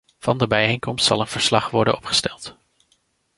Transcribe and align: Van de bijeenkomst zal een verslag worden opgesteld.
Van 0.19 0.37
de 0.37 0.47
bijeenkomst 0.47 1.05
zal 1.05 1.19
een 1.19 1.27
verslag 1.27 1.69
worden 1.69 1.95
opgesteld. 1.95 2.55